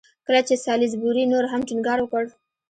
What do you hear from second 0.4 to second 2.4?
چې سالیزبوري نور هم ټینګار وکړ.